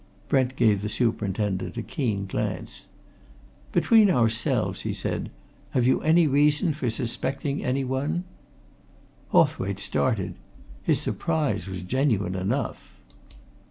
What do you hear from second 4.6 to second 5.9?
he said, "have